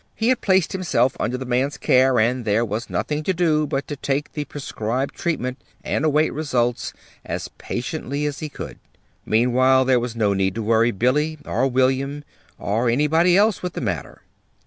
[0.15, 3.87] He had placed himself under the man's care, and there was nothing to do but
[3.87, 6.91] to take the prescribed treatment and await results
[7.23, 8.79] as patiently as he could.
[9.27, 12.23] Meanwhile there was no need to worry Billy, or William,
[12.57, 14.23] or anybody else with the matter.